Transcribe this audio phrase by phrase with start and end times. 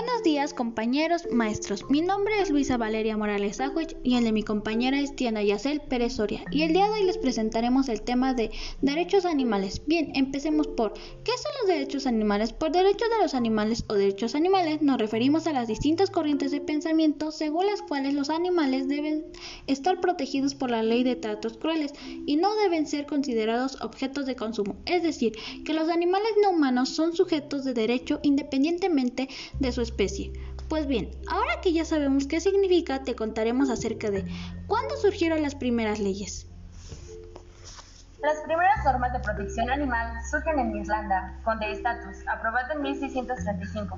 [0.00, 1.90] Buenos días compañeros, maestros.
[1.90, 5.80] Mi nombre es Luisa Valeria Morales Ajuech y el de mi compañera es Tiana Yacel
[5.80, 6.44] Pérez Soria.
[6.52, 9.82] Y el día de hoy les presentaremos el tema de derechos animales.
[9.86, 12.52] Bien, empecemos por ¿qué son los derechos animales?
[12.52, 16.60] Por derechos de los animales o derechos animales nos referimos a las distintas corrientes de
[16.60, 19.24] pensamiento según las cuales los animales deben
[19.66, 21.92] estar protegidos por la ley de tratos crueles
[22.24, 24.76] y no deben ser considerados objetos de consumo.
[24.86, 25.32] Es decir,
[25.64, 30.32] que los animales no humanos son sujetos de derecho independientemente de su especie.
[30.68, 34.24] Pues bien, ahora que ya sabemos qué significa, te contaremos acerca de
[34.66, 36.46] cuándo surgieron las primeras leyes.
[38.20, 43.96] Las primeras normas de protección animal surgen en Irlanda, con de estatus, aprobado en 1635.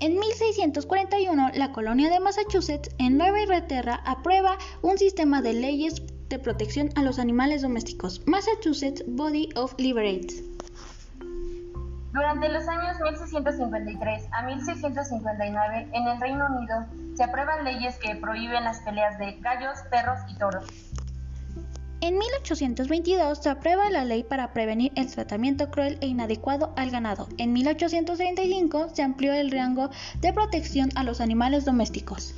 [0.00, 6.38] En 1641, la colonia de Massachusetts, en Nueva Inglaterra, aprueba un sistema de leyes de
[6.38, 10.42] protección a los animales domésticos, Massachusetts Body of Liberates.
[12.14, 18.62] Durante los años 1653 a 1659, en el Reino Unido, se aprueban leyes que prohíben
[18.62, 20.64] las peleas de gallos, perros y toros.
[22.00, 27.26] En 1822 se aprueba la ley para prevenir el tratamiento cruel e inadecuado al ganado.
[27.36, 32.32] En 1835 se amplió el rango de protección a los animales domésticos.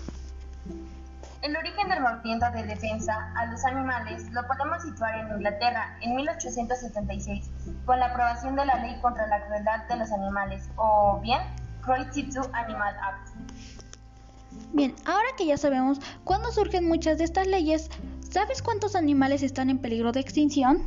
[1.47, 6.17] El origen del movimiento de defensa a los animales lo podemos situar en Inglaterra en
[6.17, 7.49] 1876,
[7.85, 11.39] con la aprobación de la Ley contra la Crueldad de los Animales, o bien
[11.83, 13.29] Cruelty to Animal Act.
[14.73, 17.91] Bien, ahora que ya sabemos cuándo surgen muchas de estas leyes,
[18.29, 20.83] ¿sabes cuántos animales están en peligro de extinción?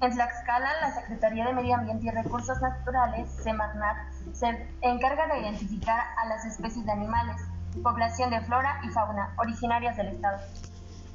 [0.00, 3.96] En Tlaxcala, la Secretaría de Medio Ambiente y Recursos Naturales, Semarnat,
[4.32, 7.40] se encarga de identificar a las especies de animales
[7.82, 10.38] población de flora y fauna originarias del estado.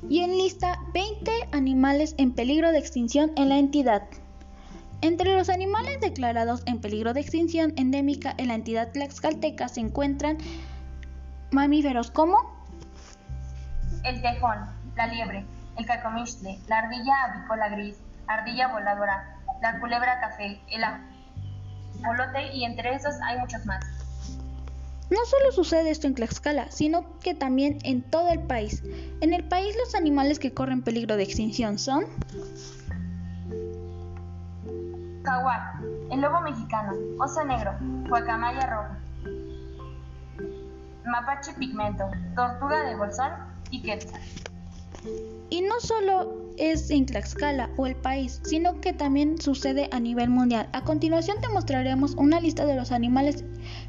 [0.09, 4.03] Y en lista 20 animales en peligro de extinción en la entidad.
[5.01, 10.37] Entre los animales declarados en peligro de extinción endémica en la entidad tlaxcalteca se encuentran
[11.51, 12.37] mamíferos como
[14.03, 15.45] el tejón, la liebre,
[15.77, 20.83] el cacomixtle, la ardilla avícola gris, ardilla voladora, la culebra café, el
[22.03, 24.04] ajolote y entre esos hay muchos más.
[25.09, 28.81] No solo sucede esto en Tlaxcala, sino que también en todo el país.
[29.21, 32.05] En el país los animales que corren peligro de extinción son
[35.23, 35.73] jaguar,
[36.11, 37.75] el lobo mexicano, oso negro,
[38.07, 38.99] guacamaya roja,
[41.05, 42.05] mapache pigmento,
[42.35, 43.31] tortuga de bolsón
[43.71, 44.21] y quetzal.
[45.49, 50.29] Y no solo es en Tlaxcala o el país, sino que también sucede a nivel
[50.29, 50.67] mundial.
[50.73, 53.43] A continuación te mostraremos una lista de los animales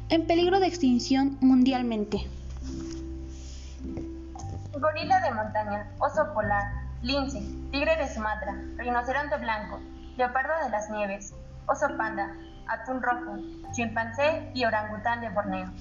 [0.09, 2.27] en peligro de extinción mundialmente.
[4.79, 6.63] Gorila de montaña, oso polar,
[7.01, 7.41] lince,
[7.71, 9.79] tigre de Sumatra, rinoceronte blanco,
[10.17, 11.33] leopardo de las nieves,
[11.67, 12.35] oso panda,
[12.67, 13.37] atún rojo,
[13.73, 15.71] chimpancé y orangután de Borneo.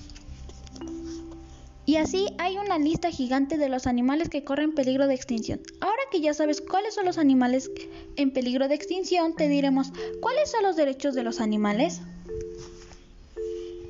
[1.84, 5.60] Y así hay una lista gigante de los animales que corren peligro de extinción.
[5.80, 7.70] Ahora que ya sabes cuáles son los animales
[8.16, 12.02] en peligro de extinción, te diremos cuáles son los derechos de los animales.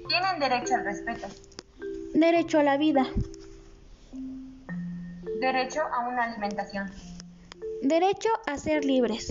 [0.09, 1.27] Tienen derecho al respeto.
[2.15, 3.06] Derecho a la vida.
[5.41, 6.91] Derecho a una alimentación.
[7.83, 9.31] Derecho a ser libres.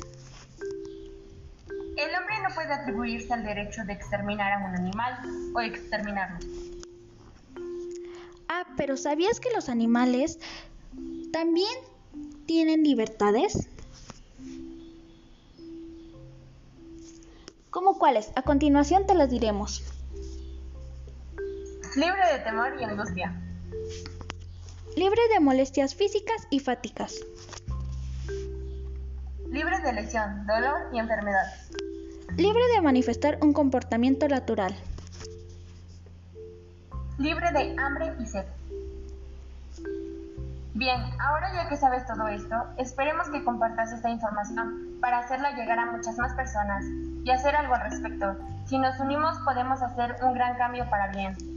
[1.97, 5.18] El hombre no puede atribuirse al derecho de exterminar a un animal
[5.56, 6.40] o exterminarlo.
[8.50, 10.40] Ah, pero ¿sabías que los animales
[11.31, 11.74] también
[12.46, 13.69] tienen libertades?
[17.69, 18.31] ¿Cómo cuáles?
[18.35, 19.95] A continuación te las diremos.
[21.96, 23.34] Libre de temor y angustia.
[24.98, 27.16] Libre de molestias físicas y fáticas.
[29.48, 31.72] Libre de lesión, dolor y enfermedades.
[32.36, 34.76] Libre de manifestar un comportamiento natural.
[37.18, 38.44] Libre de hambre y sed.
[40.74, 45.80] Bien, ahora ya que sabes todo esto, esperemos que compartas esta información para hacerla llegar
[45.80, 46.84] a muchas más personas
[47.24, 48.36] y hacer algo al respecto.
[48.66, 51.54] Si nos unimos podemos hacer un gran cambio para bien.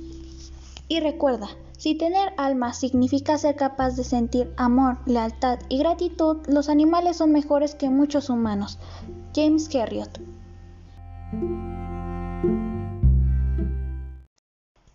[0.90, 6.70] Y recuerda, si tener alma significa ser capaz de sentir amor, lealtad y gratitud, los
[6.70, 8.78] animales son mejores que muchos humanos.
[9.34, 10.18] James Herriot.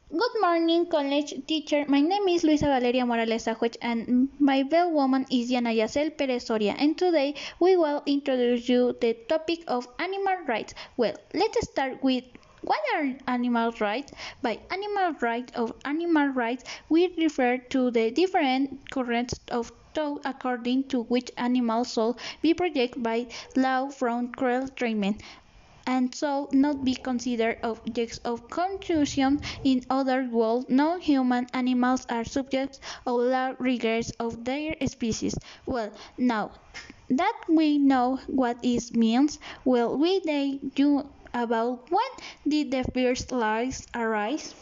[0.09, 1.85] Good morning, college teacher.
[1.87, 6.75] My name is Luisa Valeria Morales Ajuech, and my bellwoman is Diana Yacel Perez Soria.
[6.79, 10.73] And today we will introduce you the topic of animal rights.
[10.97, 12.23] Well, let's start with
[12.63, 14.11] what are animal rights?
[14.41, 20.85] By animal rights or animal rights, we refer to the different currents of thought according
[20.89, 25.21] to which animals should be protected by law from cruel treatment.
[25.87, 32.79] and so not be considered objects of consumption in other world non-human animals are subjects
[33.05, 35.35] of law regardless of their species.
[35.65, 36.51] Well, now
[37.09, 42.11] that we know what it means, will we tell you about when
[42.47, 44.53] did the first laws arise?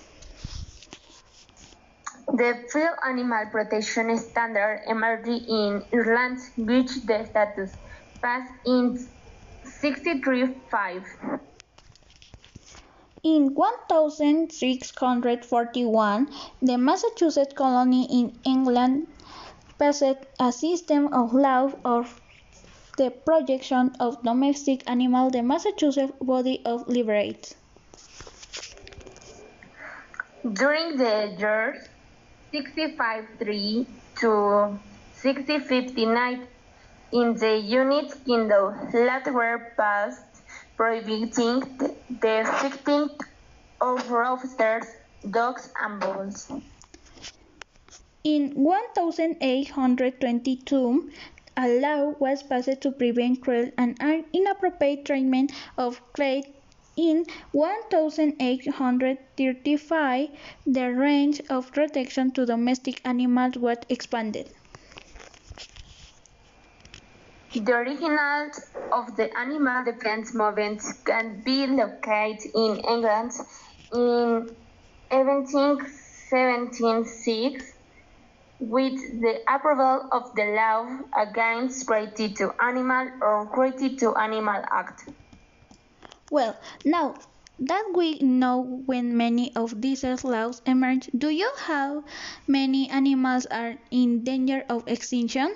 [2.28, 7.76] The Field Animal Protection Standard emerged in Ireland, which the status
[8.22, 8.98] passed in
[9.66, 11.40] 63.5.
[13.24, 16.28] In 1641,
[16.62, 19.08] the Massachusetts colony in England
[19.78, 20.04] passed
[20.40, 22.22] a system of law of
[23.02, 27.56] the projection of domestic animals, the Massachusetts Body of Liberties.
[30.54, 31.90] During the years
[32.54, 33.88] 65.3
[34.22, 34.80] to
[35.16, 36.48] 6059
[37.14, 40.44] in the United Kingdom, laws were passed
[40.78, 41.62] prohibiting
[42.22, 43.10] the fixing
[43.82, 44.86] of roosters,
[45.28, 46.52] dogs, and bulls.
[48.24, 51.10] In 1822,
[51.58, 53.98] a law was passed to prevent cruel and
[54.34, 56.48] inappropriate treatment of cats.
[56.98, 60.30] In 1835,
[60.68, 64.50] the range of protection to domestic animals was expanded.
[67.54, 68.60] The originals
[68.92, 73.34] of the animal defense movement can be located in England
[73.94, 74.50] in
[75.10, 77.74] 1776
[78.62, 80.86] with the approval of the law
[81.18, 85.02] against cruelty to animal or cruelty to animal act.
[86.30, 86.56] Well,
[86.86, 87.18] now
[87.60, 92.04] that we know when many of these laws emerged, do you know how
[92.48, 95.54] many animals are in danger of extinction?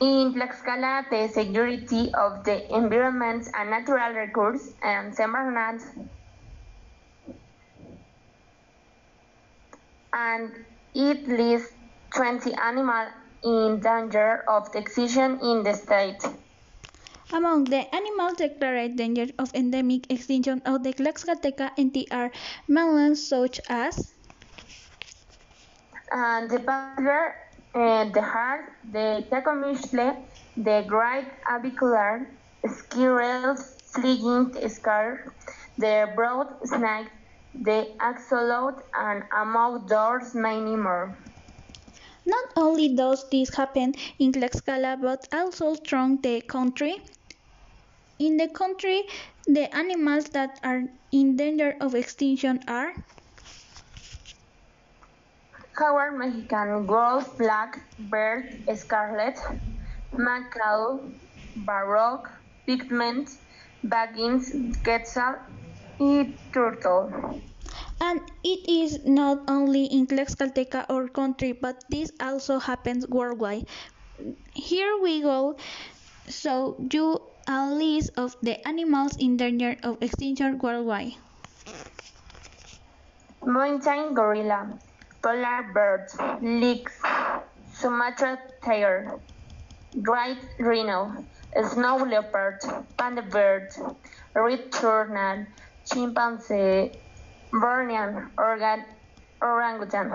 [0.00, 5.80] In Tlaxcala, the Security of the Environment and Natural Resources and Semarnat
[10.12, 10.64] and
[10.94, 11.72] it lists
[12.14, 13.10] 20 animals
[13.44, 16.22] in danger of extinction in the state.
[17.32, 22.30] Among the animals declared danger of endemic extinction of the Tlaxcalteca entity are
[22.68, 24.12] melons such as
[26.12, 27.34] and the badger
[27.74, 30.16] uh, the hart, the tecumseh,
[30.56, 32.26] the great avicular
[32.66, 35.32] squirrel, fleeing scar,
[35.78, 37.08] the broad snake,
[37.54, 41.16] the axolotl, and among those many more.
[42.24, 47.02] Not only does this happen in Tlaxcala, but also throughout the country.
[48.18, 49.02] In the country,
[49.46, 52.92] the animals that are in danger of extinction are
[55.76, 59.38] Jaguar Mexican, wolf, black bear, scarlet,
[60.12, 60.98] macaw,
[61.56, 62.30] baroque,
[62.66, 63.30] pigment,
[63.82, 64.52] baggins,
[64.84, 65.36] quetzal,
[66.02, 67.40] and turtle.
[68.00, 73.66] And it is not only in Tlaxcalteca or country, but this also happens worldwide.
[74.54, 75.56] Here we go.
[76.26, 81.14] So you a list of the animals in danger of extinction worldwide.
[83.44, 84.78] Mountain gorilla,
[85.22, 86.06] polar bear,
[86.40, 86.92] lynx,
[87.74, 89.18] Sumatra tiger,
[90.02, 91.24] great rhino,
[91.70, 92.60] snow leopard,
[92.96, 93.68] panda bird,
[94.34, 95.46] red turtle,
[95.84, 96.92] chimpanzee,
[97.52, 98.84] Bornean organ,
[99.40, 100.10] orangutan.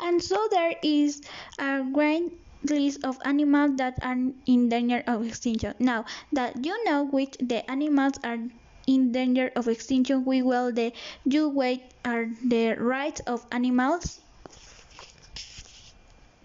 [0.00, 1.20] And so there is
[1.58, 2.32] a great
[2.64, 5.74] list of animals that are in danger of extinction.
[5.78, 8.38] Now that you know which the animals are
[8.86, 10.92] in danger of extinction, we will the
[11.24, 14.20] you wait are the rights of animals.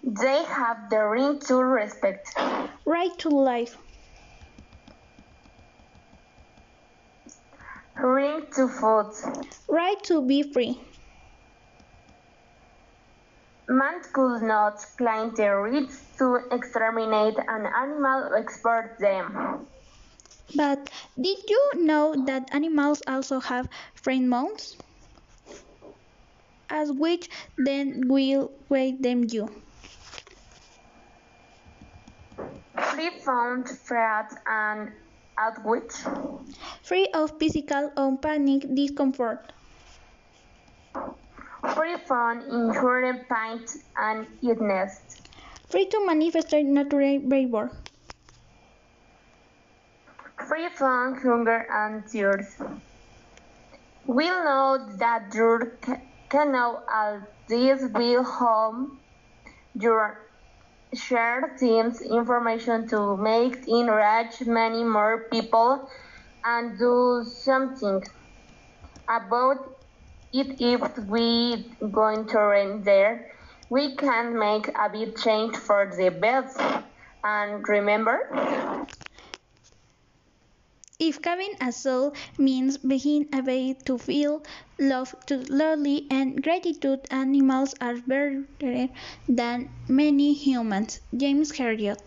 [0.03, 2.33] They have the right to respect.
[2.85, 3.77] Right to life.
[7.97, 9.11] Right to food.
[9.69, 10.79] Right to be free.
[13.67, 19.67] Man could not claim the right to exterminate an animal or export them.
[20.55, 24.75] But did you know that animals also have pheromones?
[26.69, 29.49] As which then will weigh them you.
[32.91, 34.91] Free found fret and
[35.37, 35.91] at which
[36.83, 39.51] Free of physical or panic discomfort.
[41.75, 43.59] free from inherent pain
[43.97, 45.21] and illness.
[45.69, 47.71] Free to manifest natural behavior.
[50.47, 52.61] free from hunger and thirst.
[54.05, 58.99] We know that you ca- cannot all this will harm
[59.79, 60.24] your
[60.93, 65.89] share this information to make enrich many more people
[66.43, 68.03] and do something
[69.09, 69.77] about
[70.31, 73.31] it if we going to rent there.
[73.69, 76.59] We can make a big change for the best.
[77.23, 78.85] And remember,
[80.99, 84.41] if having a soul means being able to feel
[84.79, 88.89] love to lovely and gratitude, animals are better
[89.27, 90.99] than many humans.
[91.15, 91.99] James Herriot.